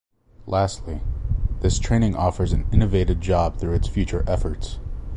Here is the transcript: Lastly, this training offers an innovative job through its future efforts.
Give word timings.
Lastly, 0.47 1.01
this 1.59 1.77
training 1.77 2.15
offers 2.15 2.53
an 2.53 2.65
innovative 2.73 3.19
job 3.19 3.59
through 3.59 3.75
its 3.75 3.87
future 3.87 4.25
efforts. 4.27 4.79